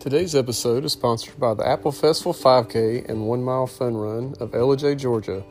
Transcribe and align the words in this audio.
Today's 0.00 0.34
episode 0.34 0.86
is 0.86 0.92
sponsored 0.92 1.38
by 1.38 1.52
the 1.52 1.68
Apple 1.68 1.92
Festival 1.92 2.32
5K 2.32 3.06
and 3.10 3.26
One 3.26 3.42
Mile 3.42 3.66
Fun 3.66 3.94
Run 3.94 4.34
of 4.40 4.52
Ellijay, 4.52 4.96
Georgia. 4.96 5.44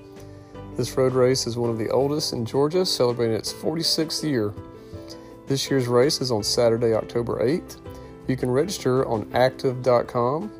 This 0.75 0.97
road 0.97 1.13
race 1.13 1.45
is 1.45 1.55
one 1.55 1.69
of 1.69 1.77
the 1.77 1.91
oldest 1.91 2.33
in 2.33 2.47
Georgia, 2.47 2.83
celebrating 2.83 3.35
its 3.35 3.53
46th 3.53 4.27
year. 4.27 4.51
This 5.45 5.69
year's 5.69 5.85
race 5.85 6.19
is 6.19 6.31
on 6.31 6.41
Saturday, 6.41 6.95
October 6.95 7.45
8th. 7.45 7.77
You 8.27 8.35
can 8.35 8.49
register 8.49 9.05
on 9.07 9.29
active.com. 9.35 10.51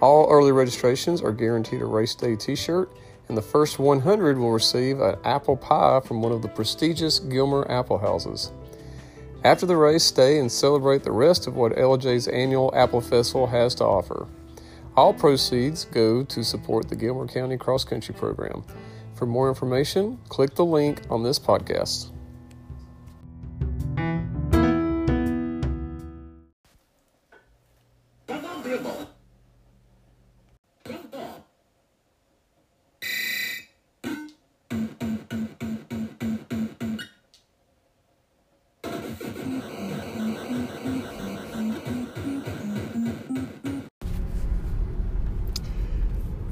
All 0.00 0.30
early 0.30 0.52
registrations 0.52 1.20
are 1.20 1.32
guaranteed 1.32 1.82
a 1.82 1.84
race 1.84 2.14
day 2.14 2.36
t 2.36 2.56
shirt, 2.56 2.90
and 3.28 3.36
the 3.36 3.42
first 3.42 3.78
100 3.78 4.38
will 4.38 4.52
receive 4.52 5.00
an 5.00 5.16
apple 5.24 5.58
pie 5.58 6.00
from 6.00 6.22
one 6.22 6.32
of 6.32 6.40
the 6.40 6.48
prestigious 6.48 7.18
Gilmer 7.18 7.70
Apple 7.70 7.98
Houses. 7.98 8.50
After 9.44 9.66
the 9.66 9.76
race, 9.76 10.02
stay 10.02 10.38
and 10.38 10.50
celebrate 10.50 11.04
the 11.04 11.12
rest 11.12 11.46
of 11.46 11.54
what 11.54 11.76
Ellijay's 11.76 12.26
annual 12.26 12.72
Apple 12.74 13.00
Festival 13.00 13.46
has 13.46 13.74
to 13.76 13.84
offer. 13.84 14.26
All 14.96 15.12
proceeds 15.12 15.84
go 15.84 16.24
to 16.24 16.42
support 16.42 16.88
the 16.88 16.96
Gilmer 16.96 17.28
County 17.28 17.56
Cross 17.56 17.84
Country 17.84 18.14
Program. 18.14 18.64
For 19.14 19.26
more 19.26 19.48
information, 19.48 20.18
click 20.28 20.54
the 20.54 20.64
link 20.64 21.02
on 21.10 21.22
this 21.22 21.38
podcast. 21.38 22.10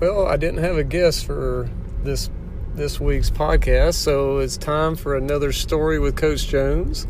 Well, 0.05 0.27
I 0.27 0.37
didn't 0.37 0.63
have 0.63 0.77
a 0.77 0.85
guest 0.85 1.25
for 1.25 1.71
this 2.03 2.29
this 2.75 3.01
week's 3.01 3.31
podcast, 3.31 3.95
so 3.95 4.37
it's 4.37 4.59
time 4.59 4.97
for 4.97 5.17
another 5.17 5.51
story 5.51 5.99
with 5.99 6.15
Coach 6.15 6.47
Jones. 6.47 7.07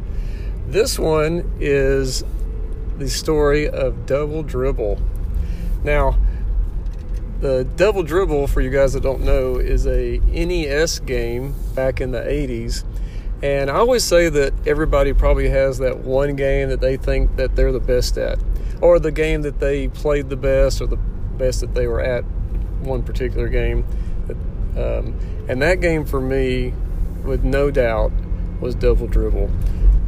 This 0.68 0.96
one 0.96 1.56
is 1.58 2.22
the 2.96 3.10
story 3.10 3.68
of 3.68 4.06
double 4.06 4.44
dribble. 4.44 5.00
Now, 5.82 6.16
the 7.40 7.64
double 7.64 8.04
dribble, 8.04 8.46
for 8.46 8.60
you 8.60 8.70
guys 8.70 8.92
that 8.92 9.02
don't 9.02 9.22
know, 9.22 9.56
is 9.56 9.88
a 9.88 10.18
NES 10.18 11.00
game 11.00 11.56
back 11.74 12.00
in 12.00 12.12
the 12.12 12.20
80s. 12.20 12.84
And 13.42 13.70
I 13.70 13.74
always 13.74 14.04
say 14.04 14.28
that 14.28 14.54
everybody 14.68 15.12
probably 15.12 15.48
has 15.48 15.78
that 15.78 15.98
one 15.98 16.36
game 16.36 16.68
that 16.68 16.80
they 16.80 16.96
think 16.96 17.34
that 17.38 17.56
they're 17.56 17.72
the 17.72 17.80
best 17.80 18.16
at, 18.18 18.38
or 18.80 19.00
the 19.00 19.10
game 19.10 19.42
that 19.42 19.58
they 19.58 19.88
played 19.88 20.28
the 20.28 20.36
best, 20.36 20.80
or 20.80 20.86
the 20.86 20.96
best 20.96 21.60
that 21.60 21.74
they 21.74 21.88
were 21.88 22.00
at 22.00 22.24
one 22.84 23.02
particular 23.02 23.48
game. 23.48 23.84
Um, 24.76 25.18
and 25.48 25.62
that 25.62 25.80
game 25.80 26.04
for 26.04 26.20
me, 26.20 26.72
with 27.22 27.44
no 27.44 27.70
doubt, 27.70 28.12
was 28.60 28.74
Double 28.74 29.06
Dribble. 29.06 29.50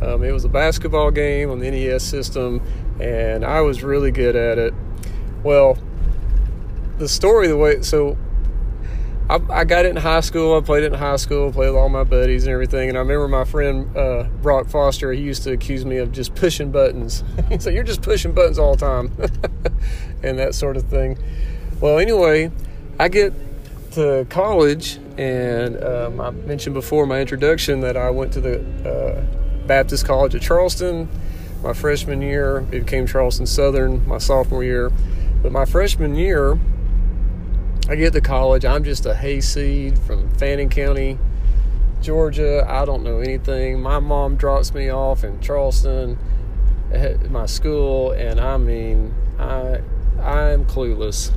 Um, 0.02 0.22
it 0.22 0.32
was 0.32 0.44
a 0.44 0.48
basketball 0.48 1.10
game 1.10 1.50
on 1.50 1.58
the 1.58 1.70
NES 1.70 2.02
system, 2.02 2.60
and 3.00 3.44
I 3.44 3.60
was 3.60 3.82
really 3.82 4.10
good 4.10 4.36
at 4.36 4.58
it. 4.58 4.74
Well, 5.42 5.78
the 6.98 7.08
story, 7.08 7.48
the 7.48 7.56
way, 7.56 7.82
so 7.82 8.16
I, 9.28 9.40
I, 9.50 9.64
got 9.64 9.84
it 9.86 9.90
in 9.90 9.96
high 9.96 10.20
school. 10.20 10.56
I 10.56 10.60
played 10.60 10.84
it 10.84 10.92
in 10.92 10.98
high 10.98 11.16
school, 11.16 11.50
played 11.52 11.68
with 11.68 11.76
all 11.76 11.88
my 11.88 12.04
buddies 12.04 12.44
and 12.44 12.52
everything. 12.52 12.88
And 12.88 12.96
I 12.96 13.00
remember 13.00 13.26
my 13.26 13.44
friend 13.44 13.94
uh, 13.96 14.24
Brock 14.42 14.68
Foster, 14.68 15.12
he 15.12 15.20
used 15.20 15.42
to 15.44 15.52
accuse 15.52 15.84
me 15.84 15.96
of 15.96 16.12
just 16.12 16.34
pushing 16.34 16.70
buttons. 16.70 17.24
so 17.58 17.70
you're 17.70 17.84
just 17.84 18.02
pushing 18.02 18.32
buttons 18.32 18.58
all 18.58 18.76
the 18.76 18.80
time, 18.80 19.12
and 20.22 20.38
that 20.38 20.54
sort 20.54 20.76
of 20.76 20.84
thing. 20.84 21.18
Well, 21.80 21.98
anyway, 21.98 22.50
I 22.98 23.08
get 23.08 23.34
to 23.92 24.26
college, 24.30 24.98
and 25.18 25.82
um, 25.84 26.20
I 26.20 26.30
mentioned 26.30 26.74
before 26.74 27.06
my 27.06 27.20
introduction 27.20 27.80
that 27.80 27.96
I 27.96 28.08
went 28.08 28.32
to 28.34 28.40
the 28.40 28.60
uh, 28.88 29.66
Baptist 29.66 30.06
College 30.06 30.34
of 30.34 30.40
Charleston 30.40 31.08
my 31.62 31.74
freshman 31.74 32.22
year. 32.22 32.58
It 32.72 32.84
became 32.84 33.06
Charleston 33.06 33.46
Southern 33.46 34.06
my 34.08 34.18
sophomore 34.18 34.64
year. 34.64 34.90
But 35.42 35.52
my 35.52 35.66
freshman 35.66 36.14
year, 36.14 36.58
I 37.88 37.96
get 37.96 38.14
to 38.14 38.20
college. 38.20 38.64
I'm 38.64 38.82
just 38.82 39.04
a 39.04 39.14
hayseed 39.14 39.98
from 39.98 40.32
Fannin 40.36 40.70
County, 40.70 41.18
Georgia. 42.00 42.64
I 42.68 42.84
don't 42.86 43.02
know 43.02 43.18
anything. 43.18 43.82
My 43.82 43.98
mom 43.98 44.36
drops 44.36 44.72
me 44.72 44.90
off 44.90 45.22
in 45.22 45.40
Charleston 45.40 46.18
at 46.92 47.30
my 47.30 47.46
school, 47.46 48.12
and 48.12 48.40
I 48.40 48.56
mean, 48.56 49.14
I 49.38 49.80
I'm 50.20 50.64
clueless. 50.66 51.32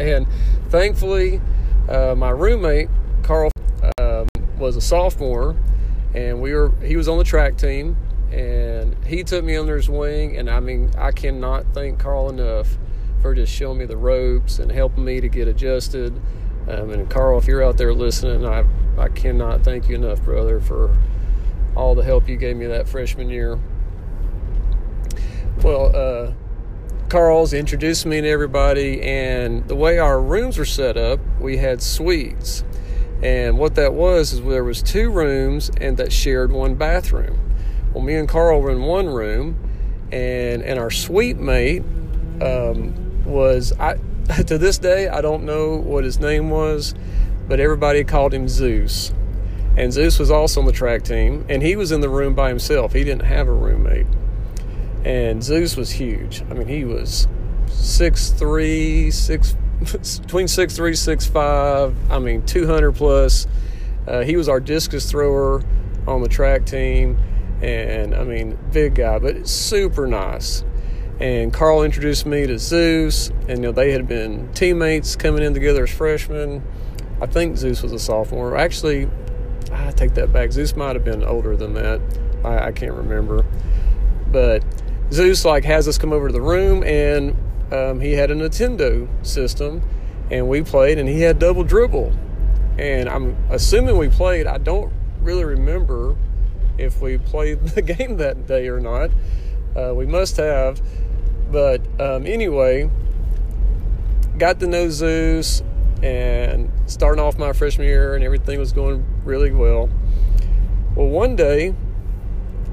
And 0.00 0.26
thankfully, 0.68 1.40
uh, 1.88 2.14
my 2.16 2.30
roommate 2.30 2.88
Carl 3.22 3.50
um, 3.98 4.26
was 4.58 4.76
a 4.76 4.80
sophomore, 4.80 5.56
and 6.14 6.40
we 6.40 6.54
were 6.54 6.72
he 6.82 6.96
was 6.96 7.08
on 7.08 7.18
the 7.18 7.24
track 7.24 7.56
team, 7.56 7.96
and 8.32 8.96
he 9.04 9.22
took 9.24 9.44
me 9.44 9.56
under 9.56 9.76
his 9.76 9.88
wing. 9.88 10.36
And 10.36 10.50
I 10.50 10.60
mean, 10.60 10.90
I 10.96 11.12
cannot 11.12 11.66
thank 11.74 11.98
Carl 11.98 12.28
enough 12.28 12.78
for 13.22 13.34
just 13.34 13.52
showing 13.52 13.78
me 13.78 13.84
the 13.84 13.96
ropes 13.96 14.58
and 14.58 14.72
helping 14.72 15.04
me 15.04 15.20
to 15.20 15.28
get 15.28 15.46
adjusted. 15.48 16.20
Um, 16.68 16.90
and 16.90 17.10
Carl, 17.10 17.38
if 17.38 17.46
you're 17.46 17.62
out 17.62 17.76
there 17.76 17.92
listening, 17.92 18.46
I 18.46 18.64
I 18.98 19.08
cannot 19.08 19.62
thank 19.62 19.88
you 19.88 19.94
enough, 19.94 20.22
brother, 20.22 20.60
for 20.60 20.96
all 21.76 21.94
the 21.94 22.02
help 22.02 22.28
you 22.28 22.36
gave 22.36 22.56
me 22.56 22.66
that 22.66 22.88
freshman 22.88 23.30
year. 23.30 23.58
Well, 25.62 25.94
uh, 25.94 26.32
Carl's 27.10 27.52
introduced 27.52 28.06
me 28.06 28.20
to 28.20 28.28
everybody, 28.28 29.02
and 29.02 29.66
the 29.66 29.74
way 29.74 29.98
our 29.98 30.22
rooms 30.22 30.56
were 30.56 30.64
set 30.64 30.96
up, 30.96 31.18
we 31.40 31.56
had 31.56 31.82
suites. 31.82 32.62
And 33.20 33.58
what 33.58 33.74
that 33.74 33.94
was 33.94 34.32
is 34.32 34.40
there 34.44 34.62
was 34.62 34.80
two 34.80 35.10
rooms 35.10 35.72
and 35.80 35.96
that 35.96 36.12
shared 36.12 36.52
one 36.52 36.76
bathroom. 36.76 37.36
Well, 37.92 38.04
me 38.04 38.14
and 38.14 38.28
Carl 38.28 38.60
were 38.60 38.70
in 38.70 38.82
one 38.82 39.08
room, 39.08 39.58
and 40.12 40.62
and 40.62 40.78
our 40.78 40.90
suite 40.92 41.36
mate 41.36 41.82
um, 42.40 43.24
was 43.24 43.72
I. 43.78 43.96
To 44.46 44.58
this 44.58 44.78
day, 44.78 45.08
I 45.08 45.20
don't 45.20 45.42
know 45.42 45.74
what 45.74 46.04
his 46.04 46.20
name 46.20 46.50
was, 46.50 46.94
but 47.48 47.58
everybody 47.58 48.04
called 48.04 48.32
him 48.32 48.46
Zeus. 48.46 49.12
And 49.76 49.92
Zeus 49.92 50.20
was 50.20 50.30
also 50.30 50.60
on 50.60 50.66
the 50.66 50.72
track 50.72 51.02
team, 51.02 51.44
and 51.48 51.60
he 51.60 51.74
was 51.74 51.90
in 51.90 52.00
the 52.00 52.08
room 52.08 52.34
by 52.34 52.48
himself. 52.48 52.92
He 52.92 53.02
didn't 53.02 53.24
have 53.24 53.48
a 53.48 53.52
roommate. 53.52 54.06
And 55.04 55.42
Zeus 55.42 55.76
was 55.76 55.90
huge. 55.90 56.42
I 56.50 56.54
mean, 56.54 56.68
he 56.68 56.84
was 56.84 57.26
six 57.66 58.30
three, 58.30 59.10
six 59.10 59.56
between 60.20 60.48
six 60.48 60.76
three, 60.76 60.94
six 60.94 61.26
five. 61.26 61.94
I 62.10 62.18
mean, 62.18 62.44
two 62.44 62.66
hundred 62.66 62.92
plus. 62.92 63.46
Uh, 64.06 64.22
he 64.22 64.36
was 64.36 64.48
our 64.48 64.60
discus 64.60 65.10
thrower 65.10 65.62
on 66.06 66.22
the 66.22 66.28
track 66.28 66.66
team, 66.66 67.18
and 67.62 68.14
I 68.14 68.24
mean, 68.24 68.58
big 68.72 68.94
guy, 68.94 69.18
but 69.18 69.46
super 69.46 70.06
nice. 70.06 70.64
And 71.20 71.52
Carl 71.52 71.82
introduced 71.82 72.24
me 72.24 72.46
to 72.46 72.58
Zeus, 72.58 73.28
and 73.46 73.50
you 73.50 73.56
know 73.58 73.72
they 73.72 73.92
had 73.92 74.08
been 74.08 74.50
teammates 74.52 75.16
coming 75.16 75.42
in 75.42 75.52
together 75.52 75.84
as 75.84 75.90
freshmen. 75.90 76.62
I 77.20 77.26
think 77.26 77.58
Zeus 77.58 77.82
was 77.82 77.92
a 77.92 77.98
sophomore. 77.98 78.56
Actually, 78.56 79.08
I 79.70 79.90
take 79.92 80.14
that 80.14 80.32
back. 80.32 80.52
Zeus 80.52 80.74
might 80.74 80.96
have 80.96 81.04
been 81.04 81.22
older 81.22 81.56
than 81.56 81.74
that. 81.74 82.00
I, 82.42 82.68
I 82.68 82.72
can't 82.72 82.94
remember, 82.94 83.44
but 84.32 84.64
Zeus 85.12 85.44
like 85.44 85.64
has 85.64 85.88
us 85.88 85.98
come 85.98 86.12
over 86.12 86.28
to 86.28 86.32
the 86.32 86.40
room, 86.40 86.84
and 86.84 87.36
um, 87.72 88.00
he 88.00 88.12
had 88.12 88.30
a 88.30 88.34
Nintendo 88.34 89.08
system, 89.26 89.82
and 90.30 90.48
we 90.48 90.62
played, 90.62 90.98
and 90.98 91.08
he 91.08 91.20
had 91.22 91.40
double 91.40 91.64
dribble, 91.64 92.12
and 92.78 93.08
I'm 93.08 93.36
assuming 93.50 93.98
we 93.98 94.08
played. 94.08 94.46
I 94.46 94.58
don't 94.58 94.92
really 95.20 95.44
remember 95.44 96.16
if 96.78 97.00
we 97.00 97.18
played 97.18 97.60
the 97.74 97.82
game 97.82 98.18
that 98.18 98.46
day 98.46 98.68
or 98.68 98.78
not. 98.78 99.10
Uh, 99.76 99.94
we 99.94 100.06
must 100.06 100.36
have, 100.36 100.80
but 101.50 101.80
um, 102.00 102.24
anyway, 102.24 102.88
got 104.38 104.60
to 104.60 104.68
know 104.68 104.90
Zeus, 104.90 105.60
and 106.04 106.70
starting 106.86 107.20
off 107.20 107.36
my 107.36 107.52
freshman 107.52 107.88
year, 107.88 108.14
and 108.14 108.22
everything 108.22 108.60
was 108.60 108.72
going 108.72 109.04
really 109.24 109.50
well. 109.50 109.90
Well, 110.94 111.08
one 111.08 111.34
day, 111.34 111.74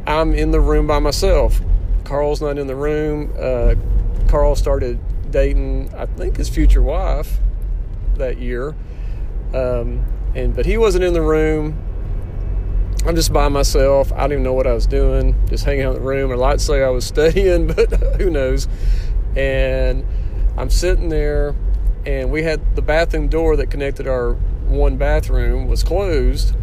I'm 0.06 0.36
in 0.36 0.52
the 0.52 0.60
room 0.60 0.86
by 0.86 1.00
myself 1.00 1.60
Carl's 2.08 2.40
not 2.40 2.58
in 2.58 2.68
the 2.68 2.76
room. 2.76 3.34
Uh, 3.38 3.76
Carl 4.30 4.56
started 4.56 4.98
dating, 5.30 5.94
I 5.94 6.06
think, 6.06 6.38
his 6.38 6.48
future 6.48 6.82
wife 6.82 7.40
that 8.16 8.38
year. 8.38 8.76
Um, 9.54 10.06
and 10.34 10.56
but 10.56 10.66
he 10.66 10.78
wasn't 10.78 11.04
in 11.04 11.12
the 11.12 11.22
room. 11.22 11.78
I'm 13.06 13.14
just 13.14 13.34
by 13.34 13.50
myself. 13.50 14.14
I 14.14 14.22
don't 14.22 14.32
even 14.32 14.44
know 14.44 14.54
what 14.54 14.68
I 14.68 14.72
was 14.72 14.88
doing, 14.88 15.36
just 15.50 15.66
hanging 15.66 15.84
out 15.84 15.98
in 15.98 16.02
the 16.02 16.08
room. 16.08 16.32
I'd 16.32 16.38
like 16.38 16.60
to 16.60 16.64
say 16.64 16.82
I 16.82 16.88
was 16.90 17.06
studying, 17.14 17.68
but 17.68 17.92
who 18.22 18.30
knows? 18.30 18.70
And 19.36 20.06
I'm 20.56 20.70
sitting 20.70 21.10
there, 21.10 21.56
and 22.06 22.32
we 22.32 22.44
had 22.44 22.78
the 22.78 22.82
bathroom 22.82 23.28
door 23.28 23.58
that 23.58 23.70
connected 23.70 24.08
our 24.08 24.36
one 24.70 24.96
bathroom 24.96 25.68
was 25.68 25.84
closed. 25.84 26.56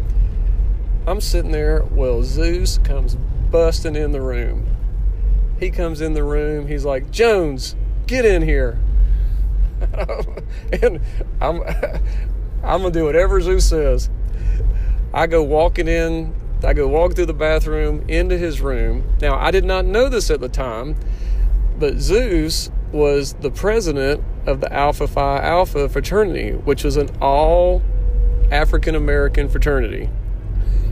I'm 1.05 1.21
sitting 1.21 1.51
there. 1.51 1.83
Well, 1.91 2.23
Zeus 2.23 2.79
comes 2.79 3.15
busting 3.51 3.95
in 3.95 4.11
the 4.11 4.21
room 4.21 4.64
he 5.59 5.69
comes 5.69 6.01
in 6.01 6.13
the 6.13 6.23
room. 6.23 6.67
He's 6.67 6.85
like, 6.85 7.11
Jones, 7.11 7.75
get 8.07 8.25
in 8.25 8.41
here. 8.41 8.79
and 10.81 11.01
I'm, 11.41 11.61
I'm 12.63 12.81
going 12.81 12.93
to 12.93 12.99
do 12.99 13.05
whatever 13.05 13.39
Zeus 13.41 13.67
says. 13.67 14.09
I 15.13 15.27
go 15.27 15.43
walking 15.43 15.87
in, 15.87 16.33
I 16.63 16.73
go 16.73 16.87
walk 16.87 17.15
through 17.15 17.27
the 17.27 17.33
bathroom 17.33 18.03
into 18.07 18.37
his 18.37 18.59
room. 18.59 19.03
Now, 19.21 19.37
I 19.37 19.51
did 19.51 19.63
not 19.63 19.85
know 19.85 20.09
this 20.09 20.29
at 20.29 20.41
the 20.41 20.49
time, 20.49 20.95
but 21.77 21.97
Zeus 21.97 22.69
was 22.91 23.33
the 23.33 23.51
president 23.51 24.23
of 24.45 24.61
the 24.61 24.71
Alpha 24.71 25.07
Phi 25.07 25.39
Alpha 25.41 25.89
fraternity, 25.89 26.51
which 26.51 26.83
was 26.83 26.97
an 26.97 27.09
all 27.21 27.81
African 28.51 28.95
American 28.95 29.49
fraternity. 29.49 30.09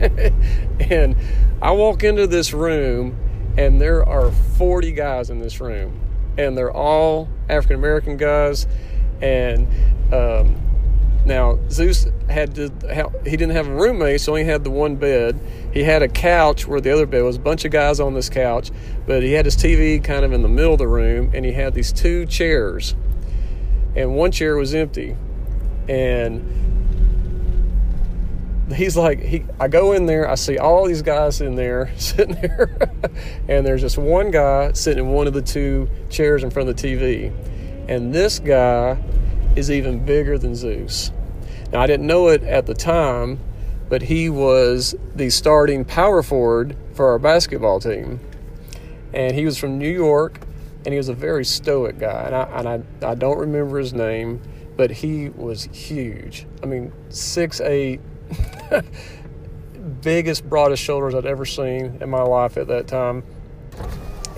and 0.00 1.16
I 1.62 1.72
walk 1.72 2.02
into 2.02 2.26
this 2.26 2.52
room, 2.52 3.16
and 3.56 3.80
there 3.80 4.06
are 4.08 4.30
40 4.30 4.92
guys 4.92 5.30
in 5.30 5.38
this 5.38 5.60
room, 5.60 6.00
and 6.36 6.56
they're 6.56 6.72
all 6.72 7.28
African 7.48 7.76
American 7.76 8.16
guys. 8.16 8.66
And 9.22 9.68
um, 10.12 10.60
now 11.24 11.58
Zeus 11.70 12.06
had 12.28 12.54
to, 12.56 12.68
he 13.24 13.30
didn't 13.30 13.52
have 13.52 13.68
a 13.68 13.74
roommate, 13.74 14.20
so 14.20 14.34
he 14.34 14.44
had 14.44 14.64
the 14.64 14.70
one 14.70 14.96
bed. 14.96 15.38
He 15.72 15.84
had 15.84 16.02
a 16.02 16.08
couch 16.08 16.66
where 16.66 16.80
the 16.80 16.90
other 16.90 17.06
bed 17.06 17.22
was 17.22 17.36
a 17.36 17.40
bunch 17.40 17.64
of 17.64 17.70
guys 17.70 18.00
on 18.00 18.14
this 18.14 18.28
couch, 18.28 18.70
but 19.06 19.22
he 19.22 19.32
had 19.32 19.44
his 19.44 19.56
TV 19.56 20.02
kind 20.02 20.24
of 20.24 20.32
in 20.32 20.42
the 20.42 20.48
middle 20.48 20.72
of 20.72 20.78
the 20.78 20.88
room, 20.88 21.30
and 21.34 21.44
he 21.44 21.52
had 21.52 21.74
these 21.74 21.92
two 21.92 22.26
chairs, 22.26 22.94
and 23.96 24.14
one 24.14 24.32
chair 24.32 24.56
was 24.56 24.74
empty, 24.74 25.16
and 25.88 26.73
he's 28.72 28.96
like 28.96 29.20
he 29.20 29.44
I 29.60 29.68
go 29.68 29.92
in 29.92 30.06
there, 30.06 30.28
I 30.28 30.34
see 30.36 30.58
all 30.58 30.86
these 30.86 31.02
guys 31.02 31.40
in 31.40 31.54
there 31.54 31.92
sitting 31.96 32.34
there, 32.36 32.76
and 33.48 33.66
there's 33.66 33.80
just 33.80 33.98
one 33.98 34.30
guy 34.30 34.72
sitting 34.72 35.06
in 35.06 35.12
one 35.12 35.26
of 35.26 35.34
the 35.34 35.42
two 35.42 35.88
chairs 36.10 36.42
in 36.42 36.50
front 36.50 36.68
of 36.68 36.76
the 36.76 36.82
TV. 36.82 37.32
And 37.88 38.14
this 38.14 38.38
guy 38.38 39.02
is 39.56 39.70
even 39.70 40.04
bigger 40.04 40.38
than 40.38 40.54
Zeus. 40.54 41.12
Now 41.72 41.80
I 41.80 41.86
didn't 41.86 42.06
know 42.06 42.28
it 42.28 42.42
at 42.44 42.66
the 42.66 42.74
time, 42.74 43.38
but 43.88 44.02
he 44.02 44.30
was 44.30 44.94
the 45.14 45.30
starting 45.30 45.84
power 45.84 46.22
forward 46.22 46.76
for 46.94 47.08
our 47.08 47.18
basketball 47.18 47.80
team. 47.80 48.20
And 49.12 49.34
he 49.34 49.44
was 49.44 49.58
from 49.58 49.78
New 49.78 49.90
York 49.90 50.40
and 50.84 50.92
he 50.92 50.98
was 50.98 51.08
a 51.08 51.14
very 51.14 51.44
stoic 51.44 51.98
guy. 51.98 52.24
And 52.24 52.34
I 52.34 52.42
and 52.58 52.68
I, 53.02 53.10
I 53.10 53.14
don't 53.14 53.38
remember 53.38 53.78
his 53.78 53.92
name, 53.92 54.40
but 54.76 54.90
he 54.90 55.28
was 55.30 55.64
huge. 55.64 56.46
I 56.62 56.66
mean, 56.66 56.92
six 57.10 57.60
eight 57.60 58.00
biggest, 60.00 60.48
broadest 60.48 60.82
shoulders 60.82 61.14
I'd 61.14 61.26
ever 61.26 61.44
seen 61.44 61.98
in 62.00 62.10
my 62.10 62.22
life 62.22 62.56
at 62.56 62.68
that 62.68 62.86
time. 62.86 63.24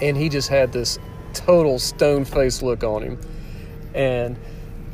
And 0.00 0.16
he 0.16 0.28
just 0.28 0.48
had 0.48 0.72
this 0.72 0.98
total 1.32 1.78
stone 1.78 2.24
face 2.24 2.62
look 2.62 2.82
on 2.82 3.02
him. 3.02 3.20
And 3.94 4.38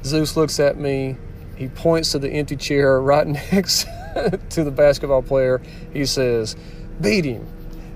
Zeus 0.04 0.36
looks 0.36 0.60
at 0.60 0.76
me. 0.76 1.16
He 1.56 1.68
points 1.68 2.12
to 2.12 2.18
the 2.18 2.30
empty 2.30 2.56
chair 2.56 3.00
right 3.00 3.26
next 3.52 3.86
to 4.50 4.64
the 4.64 4.70
basketball 4.70 5.22
player. 5.22 5.62
He 5.92 6.06
says, 6.06 6.56
Beat 7.00 7.24
him. 7.24 7.46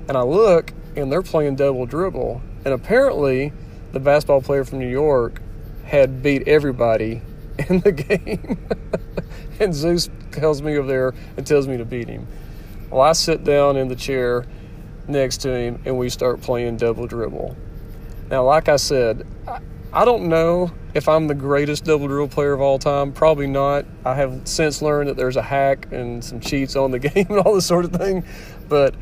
And 0.08 0.16
I 0.16 0.22
look, 0.22 0.72
and 0.96 1.10
they're 1.10 1.22
playing 1.22 1.56
double 1.56 1.86
dribble. 1.86 2.40
And 2.64 2.74
apparently, 2.74 3.52
the 3.92 4.00
basketball 4.00 4.40
player 4.40 4.64
from 4.64 4.78
New 4.78 4.88
York 4.88 5.40
had 5.84 6.22
beat 6.22 6.46
everybody 6.48 7.22
in 7.68 7.80
the 7.80 7.92
game. 7.92 8.58
and 9.60 9.74
Zeus 9.74 10.08
tells 10.32 10.62
me 10.62 10.76
over 10.76 10.88
there 10.88 11.14
and 11.36 11.46
tells 11.46 11.66
me 11.66 11.76
to 11.76 11.84
beat 11.84 12.08
him. 12.08 12.26
Well, 12.90 13.00
I 13.00 13.12
sit 13.12 13.44
down 13.44 13.76
in 13.76 13.88
the 13.88 13.96
chair 13.96 14.44
next 15.08 15.38
to 15.38 15.54
him 15.54 15.82
and 15.84 15.98
we 15.98 16.08
start 16.08 16.40
playing 16.40 16.76
double 16.76 17.06
dribble. 17.06 17.56
Now, 18.30 18.44
like 18.44 18.68
I 18.68 18.76
said, 18.76 19.26
I 19.92 20.04
don't 20.04 20.28
know 20.28 20.72
if 20.94 21.08
I'm 21.08 21.26
the 21.26 21.34
greatest 21.34 21.84
double 21.84 22.08
dribble 22.08 22.28
player 22.28 22.52
of 22.52 22.60
all 22.60 22.78
time. 22.78 23.12
Probably 23.12 23.46
not. 23.46 23.86
I 24.04 24.14
have 24.14 24.42
since 24.44 24.82
learned 24.82 25.08
that 25.08 25.16
there's 25.16 25.36
a 25.36 25.42
hack 25.42 25.88
and 25.92 26.24
some 26.24 26.40
cheats 26.40 26.76
on 26.76 26.90
the 26.90 26.98
game 27.00 27.26
and 27.28 27.38
all 27.38 27.54
this 27.54 27.66
sort 27.66 27.84
of 27.84 27.92
thing. 27.92 28.24
But 28.68 28.94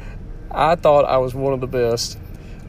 I 0.50 0.76
thought 0.76 1.04
I 1.04 1.18
was 1.18 1.34
one 1.34 1.52
of 1.52 1.60
the 1.60 1.66
best. 1.66 2.18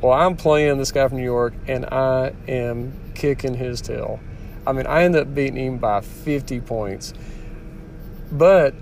Well, 0.02 0.14
I'm 0.14 0.36
playing 0.36 0.78
this 0.78 0.92
guy 0.92 1.08
from 1.08 1.18
New 1.18 1.24
York 1.24 1.54
and 1.68 1.86
I 1.86 2.34
am 2.48 2.94
kicking 3.16 3.54
his 3.54 3.82
tail. 3.82 4.20
I 4.68 4.72
mean, 4.72 4.88
I 4.88 5.04
ended 5.04 5.22
up 5.22 5.36
beating 5.36 5.58
him 5.58 5.78
by 5.78 6.02
50 6.02 6.62
points. 6.62 7.14
But 8.31 8.74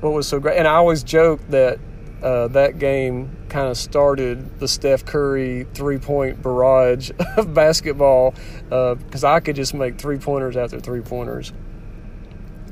what 0.00 0.12
was 0.12 0.28
so 0.28 0.40
great, 0.40 0.58
and 0.58 0.68
I 0.68 0.74
always 0.74 1.02
joke 1.02 1.40
that 1.48 1.78
uh, 2.22 2.48
that 2.48 2.78
game 2.78 3.36
kind 3.48 3.68
of 3.68 3.76
started 3.76 4.58
the 4.58 4.66
Steph 4.66 5.04
Curry 5.04 5.66
three 5.74 5.98
point 5.98 6.42
barrage 6.42 7.10
of 7.36 7.52
basketball 7.52 8.34
because 8.64 9.24
uh, 9.24 9.32
I 9.32 9.40
could 9.40 9.56
just 9.56 9.74
make 9.74 9.98
three 9.98 10.18
pointers 10.18 10.56
after 10.56 10.80
three 10.80 11.02
pointers 11.02 11.52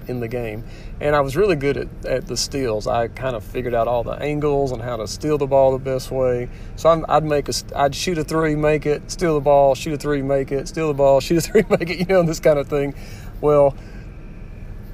in 0.09 0.21
the 0.21 0.29
game. 0.29 0.65
And 1.01 1.15
I 1.15 1.21
was 1.21 1.37
really 1.37 1.57
good 1.57 1.77
at, 1.77 2.07
at 2.07 2.27
the 2.27 2.37
steals. 2.37 2.87
I 2.87 3.09
kind 3.09 3.37
of 3.37 3.45
figured 3.45 3.75
out 3.75 3.89
all 3.89 4.03
the 4.03 4.13
angles 4.13 4.73
and 4.73 4.81
how 4.81 4.97
to 4.97 5.07
steal 5.07 5.39
the 5.39 5.47
ball 5.47 5.73
the 5.73 5.79
best 5.79 6.11
way. 6.11 6.49
So 6.77 6.89
i 6.89 7.15
would 7.19 7.25
make 7.25 7.49
a, 7.49 7.53
I'd 7.77 7.95
shoot 7.95 8.19
a 8.19 8.25
three, 8.25 8.57
make 8.57 8.87
it, 8.87 9.11
steal 9.11 9.35
the 9.35 9.41
ball, 9.41 9.75
shoot 9.75 9.95
a 9.95 9.97
three, 9.97 10.23
make 10.23 10.53
it, 10.53 10.69
steal 10.69 10.89
the 10.89 10.95
ball, 10.95 11.21
shoot 11.21 11.39
a 11.39 11.41
three, 11.41 11.65
make 11.69 11.91
it. 11.91 11.99
You 11.99 12.07
know 12.07 12.23
this 12.23 12.41
kind 12.41 12.59
of 12.59 12.69
thing. 12.69 12.95
Well, 13.41 13.77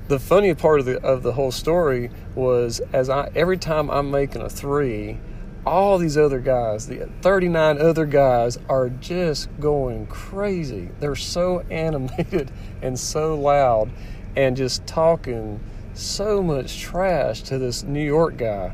the 0.09 0.19
funny 0.19 0.55
part 0.55 0.81
of 0.81 0.87
the 0.87 1.01
of 1.03 1.23
the 1.23 1.33
whole 1.33 1.53
story 1.53 2.11
was 2.35 2.81
as 2.93 3.11
I 3.11 3.31
every 3.35 3.59
time 3.59 3.91
I'm 3.91 4.11
making 4.11 4.41
a 4.41 4.49
three, 4.49 5.19
all 5.67 5.99
these 5.99 6.17
other 6.17 6.41
guys, 6.41 6.87
the 6.87 7.09
39 7.21 7.79
other 7.79 8.07
guys, 8.07 8.59
are 8.69 8.89
just 8.89 9.49
going 9.61 10.07
crazy. 10.07 10.89
They're 10.99 11.15
so 11.15 11.61
animated 11.71 12.51
and 12.81 12.99
so 12.99 13.39
loud 13.39 13.91
and 14.35 14.57
just 14.57 14.87
talking 14.87 15.61
so 15.93 16.43
much 16.43 16.81
trash 16.81 17.43
to 17.43 17.59
this 17.59 17.83
New 17.83 18.05
York 18.05 18.39
guy. 18.39 18.73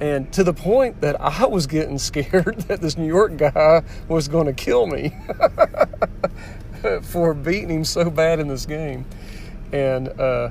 And 0.00 0.30
to 0.32 0.44
the 0.44 0.52
point 0.52 1.00
that 1.00 1.18
I 1.20 1.46
was 1.46 1.66
getting 1.66 1.98
scared 1.98 2.60
that 2.68 2.80
this 2.80 2.98
New 2.98 3.06
York 3.06 3.38
guy 3.38 3.82
was 4.08 4.28
going 4.28 4.46
to 4.46 4.52
kill 4.52 4.86
me 4.86 5.16
for 7.02 7.32
beating 7.32 7.70
him 7.70 7.84
so 7.84 8.10
bad 8.10 8.38
in 8.38 8.48
this 8.48 8.66
game. 8.66 9.06
And, 9.72 10.08
uh, 10.20 10.50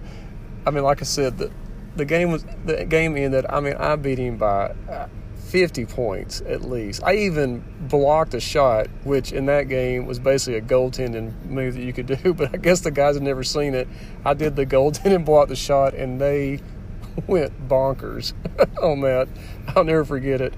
I 0.66 0.72
mean, 0.72 0.84
like 0.84 1.02
I 1.02 1.06
said, 1.06 1.38
the 1.38 1.52
the 1.96 2.06
game 2.06 2.32
was 2.32 2.46
the 2.66 2.86
game 2.86 3.16
ended. 3.18 3.46
I 3.50 3.60
mean, 3.60 3.76
I 3.76 3.96
beat 3.96 4.18
him 4.18 4.38
by 4.38 4.74
uh, 4.90 5.08
50 5.54 5.86
points 5.86 6.42
at 6.42 6.64
least. 6.64 7.04
I 7.04 7.16
even 7.18 7.64
blocked 7.82 8.34
a 8.34 8.40
shot, 8.40 8.88
which 9.04 9.32
in 9.32 9.46
that 9.46 9.70
game 9.70 10.08
was 10.08 10.18
basically 10.18 10.58
a 10.58 10.62
goaltending 10.62 11.46
move 11.46 11.76
that 11.76 11.84
you 11.84 11.94
could 11.94 12.08
do. 12.08 12.34
But 12.34 12.54
I 12.54 12.58
guess 12.58 12.82
the 12.82 12.90
guys 12.90 13.16
had 13.16 13.24
never 13.24 13.44
seen 13.44 13.76
it. 13.76 13.88
I 14.26 14.34
did 14.34 14.56
the 14.56 14.66
goaltending, 14.66 15.26
blocked 15.26 15.50
the 15.50 15.56
shot, 15.56 15.94
and 15.94 16.20
they 16.20 16.60
went 17.28 17.68
bonkers 17.68 18.34
on 18.82 19.02
that. 19.02 19.28
I'll 19.76 19.84
never 19.84 20.04
forget 20.06 20.42
it. 20.42 20.56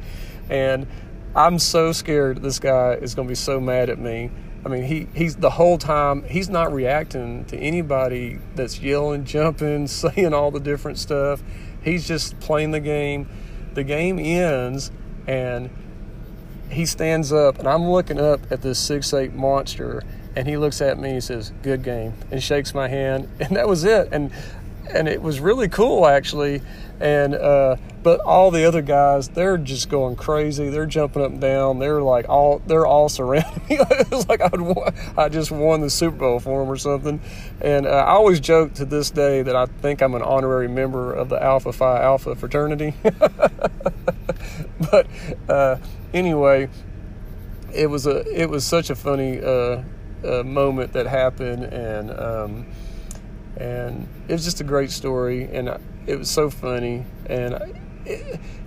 And 0.50 0.88
I'm 1.35 1.59
so 1.59 1.91
scared 1.91 2.41
this 2.41 2.59
guy 2.59 2.93
is 2.93 3.15
going 3.15 3.27
to 3.27 3.31
be 3.31 3.35
so 3.35 3.59
mad 3.59 3.89
at 3.89 4.00
me 4.00 4.31
I 4.65 4.67
mean, 4.67 4.84
he, 4.84 5.07
he's 5.13 5.36
the 5.36 5.51
whole 5.51 5.77
time, 5.77 6.24
he's 6.24 6.50
not 6.50 6.74
reacting 6.74 7.45
to 7.45 7.57
anybody 7.57 8.39
that's 8.55 8.81
yelling, 8.81 9.24
jumping, 9.24 9.86
saying 9.88 10.34
all 10.34 10.50
the 10.50 10.60
different 10.60 10.98
stuff. 10.98 11.43
He's 11.84 12.07
just 12.07 12.39
playing 12.39 12.72
the 12.72 12.79
game. 12.79 13.29
The 13.75 13.84
game 13.84 14.17
ends, 14.17 14.91
and 15.27 15.69
he 16.69 16.86
stands 16.86 17.31
up, 17.31 17.60
and 17.60 17.67
I'm 17.67 17.89
looking 17.89 18.19
up 18.19 18.51
at 18.51 18.62
this 18.62 18.79
six 18.79 19.13
eight 19.13 19.34
monster, 19.34 20.01
and 20.36 20.48
he 20.48 20.57
looks 20.57 20.81
at 20.81 20.98
me 20.98 21.12
and 21.12 21.24
says, 21.24 21.51
Good 21.62 21.84
game, 21.84 22.13
and 22.31 22.41
shakes 22.41 22.74
my 22.74 22.88
hand, 22.88 23.29
and 23.39 23.55
that 23.55 23.67
was 23.67 23.84
it. 23.84 24.10
And 24.12 24.31
and 24.93 25.07
it 25.07 25.21
was 25.21 25.39
really 25.39 25.67
cool 25.67 26.05
actually. 26.07 26.61
And 26.99 27.35
uh, 27.35 27.75
but 28.03 28.21
all 28.21 28.51
the 28.51 28.65
other 28.65 28.81
guys, 28.81 29.27
they're 29.27 29.57
just 29.57 29.89
going 29.89 30.15
crazy. 30.15 30.69
They're 30.69 30.85
jumping 30.85 31.23
up 31.23 31.31
and 31.31 31.41
down. 31.41 31.79
They're 31.79 32.01
like 32.01 32.29
all 32.29 32.61
they're 32.67 32.85
all 32.85 33.09
surrounding 33.17 33.61
me. 33.69 33.77
it 33.79 34.11
was 34.11 34.29
like 34.29 34.41
I'd 34.41 34.61
won, 34.61 34.93
I 35.17 35.27
just 35.27 35.51
won 35.51 35.81
the 35.81 35.89
Super 35.89 36.17
Bowl 36.17 36.39
for 36.39 36.61
them 36.61 36.71
or 36.71 36.77
something. 36.77 37.19
And 37.61 37.85
uh, 37.85 37.89
I 37.89 38.11
always 38.11 38.39
joke 38.39 38.75
to 38.75 38.85
this 38.85 39.09
day 39.09 39.41
that 39.41 39.55
I 39.55 39.65
think 39.65 40.01
I'm 40.01 40.13
an 40.15 40.21
honorary 40.21 40.69
member 40.69 41.13
of 41.13 41.29
the 41.29 41.41
Alpha 41.41 41.73
Phi 41.73 42.01
Alpha 42.01 42.35
fraternity. 42.35 42.93
but 44.91 45.07
uh, 45.49 45.77
anyway, 46.13 46.69
it 47.73 47.87
was 47.87 48.05
a 48.07 48.23
it 48.41 48.49
was 48.49 48.63
such 48.63 48.89
a 48.89 48.95
funny 48.95 49.41
uh, 49.41 49.81
uh, 50.23 50.43
moment 50.43 50.93
that 50.93 51.07
happened 51.07 51.63
and. 51.63 52.11
Um, 52.11 52.65
and 53.57 54.07
it 54.27 54.33
was 54.33 54.43
just 54.43 54.62
a 54.62 54.63
great 54.63 54.91
story, 54.91 55.50
and 55.51 55.69
it 56.07 56.17
was 56.17 56.29
so 56.29 56.50
funny, 56.50 57.05
and 57.27 57.59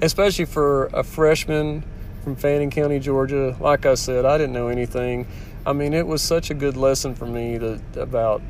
especially 0.02 0.45
for 0.45 0.87
a 0.87 1.02
freshman 1.02 1.85
from 2.25 2.37
Fannin 2.37 2.71
County, 2.71 2.99
Georgia. 2.99 3.57
Like 3.61 3.87
I 3.87 3.95
said, 3.95 4.25
I 4.25 4.38
didn't 4.38 4.52
know 4.52 4.68
anything. 4.68 5.26
I 5.64 5.73
mean, 5.73 5.92
it 5.92 6.07
was 6.07 6.23
such 6.23 6.50
a 6.50 6.54
good 6.54 6.76
lesson 6.76 7.14
for 7.14 7.26
me 7.26 7.59
to, 7.59 7.80
about 7.97 8.42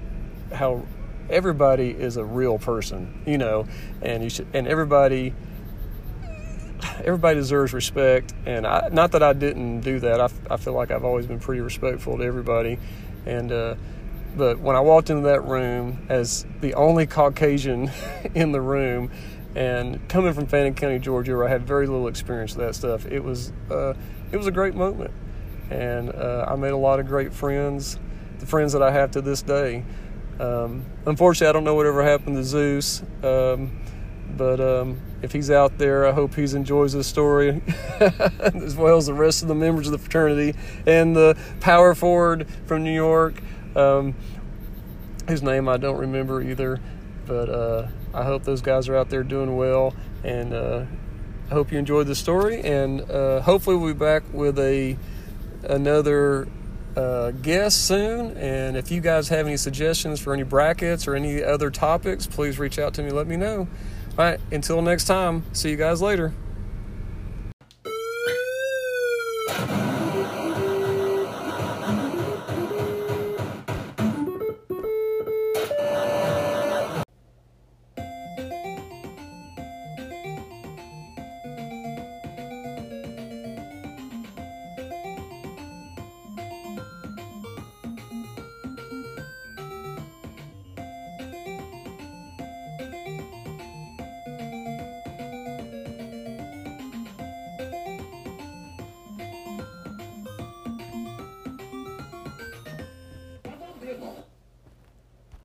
how 0.52 0.87
everybody 1.28 1.90
is 1.90 2.16
a 2.16 2.25
real 2.25 2.59
person, 2.59 3.23
you 3.26 3.38
know, 3.38 3.66
and 4.02 4.23
you 4.23 4.30
should, 4.30 4.47
and 4.54 4.66
everybody 4.66 5.35
everybody 7.04 7.38
deserves 7.40 7.73
respect 7.73 8.33
and 8.47 8.64
I, 8.66 8.88
not 8.92 9.12
that 9.12 9.23
I 9.23 9.33
didn't 9.33 9.80
do 9.80 9.99
that 10.00 10.21
I, 10.21 10.28
I 10.49 10.57
feel 10.57 10.75
like 10.75 10.92
I've 10.92 11.04
always 11.04 11.26
been 11.26 11.40
pretty 11.40 11.61
respectful 11.61 12.18
to 12.18 12.23
everybody 12.23 12.78
And 13.26 13.52
uh, 13.52 13.75
but 14.38 14.61
when 14.61 14.76
I 14.76 14.80
walked 14.80 15.11
into 15.11 15.23
that 15.23 15.45
room 15.45 16.07
as 16.09 16.47
the 16.61 16.75
only 16.75 17.07
Caucasian 17.07 17.90
in 18.35 18.52
the 18.52 18.61
room, 18.61 19.11
and 19.54 20.09
coming 20.09 20.33
from 20.33 20.47
Fannin 20.47 20.75
County, 20.75 21.00
Georgia, 21.00 21.35
where 21.37 21.47
I 21.47 21.50
had 21.50 21.66
very 21.66 21.87
little 21.87 22.07
experience 22.07 22.54
with 22.54 22.64
that 22.66 22.75
stuff, 22.75 23.04
it 23.07 23.23
was 23.23 23.52
uh, 23.71 23.95
it 24.30 24.37
was 24.37 24.47
a 24.47 24.52
great 24.52 24.75
moment, 24.75 25.11
and 25.71 26.14
uh, 26.14 26.47
I 26.49 26.54
made 26.54 26.71
a 26.71 26.76
lot 26.76 27.00
of 27.00 27.07
great 27.07 27.35
friends, 27.35 27.99
the 28.38 28.47
friends 28.47 28.73
that 28.73 28.83
I 28.83 28.92
have 28.92 29.11
to 29.12 29.21
this 29.21 29.42
day. 29.42 29.85
Um, 30.38 30.85
unfortunately, 31.07 31.49
I 31.49 31.52
don't 31.52 31.64
know 31.64 31.75
whatever 31.75 32.04
happened 32.04 32.37
to 32.37 32.45
Zeus, 32.45 33.02
um, 33.25 33.80
but 34.37 34.61
um, 34.61 35.00
if 35.23 35.33
he's 35.33 35.50
out 35.50 35.78
there, 35.78 36.07
I 36.07 36.12
hope 36.12 36.35
he 36.35 36.45
enjoys 36.45 36.92
this 36.92 37.09
story 37.09 37.61
as 38.00 38.76
well 38.76 38.97
as 38.99 39.07
the 39.07 39.14
rest 39.14 39.42
of 39.42 39.49
the 39.49 39.57
members 39.57 39.87
of 39.87 39.92
the 39.92 39.99
fraternity 39.99 40.54
and 40.87 41.16
the 41.16 41.37
power 41.61 41.97
forward 41.97 42.47
from 42.66 42.85
New 42.85 42.95
York, 42.95 43.42
um, 43.78 44.14
whose 45.28 45.42
name 45.42 45.68
I 45.68 45.76
don't 45.76 45.99
remember 45.99 46.42
either. 46.42 46.80
But 47.26 47.49
uh, 47.50 47.88
I 48.14 48.25
hope 48.25 48.44
those 48.44 48.62
guys 48.62 48.88
are 48.88 48.97
out 48.97 49.11
there 49.11 49.23
doing 49.23 49.56
well, 49.56 49.94
and 50.25 50.54
uh, 50.54 50.85
I 51.50 51.54
hope 51.54 51.70
you 51.70 51.78
enjoyed 51.78 52.06
the 52.06 52.14
story. 52.14 52.62
And 52.62 53.02
uh, 53.11 53.40
hopefully, 53.42 53.76
we'll 53.76 53.92
be 53.92 53.99
back 53.99 54.23
with 54.32 54.58
a 54.58 54.97
another 55.64 56.49
uh, 56.97 57.32
guest 57.32 57.87
soon. 57.87 58.37
And 58.37 58.76
if 58.76 58.90
you 58.90 59.00
guys 59.00 59.28
have 59.28 59.47
any 59.47 59.58
suggestions 59.58 60.20
for 60.20 60.32
any 60.32 60.42
brackets 60.42 61.06
or 61.06 61.14
any 61.14 61.42
other 61.42 61.70
topics, 61.70 62.26
please 62.26 62.58
reach 62.58 62.78
out 62.78 62.94
to 62.94 63.02
me. 63.02 63.11
Let 63.11 63.26
me 63.26 63.37
know. 63.37 63.68
All 64.18 64.25
right, 64.25 64.40
until 64.50 64.82
next 64.82 65.04
time, 65.04 65.44
see 65.52 65.70
you 65.70 65.76
guys 65.76 66.02
later. 66.02 66.32